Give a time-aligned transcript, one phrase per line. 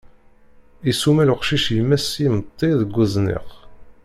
[0.91, 3.47] Isummel uqcic yemma-s s yimeṭṭi deg uzniq.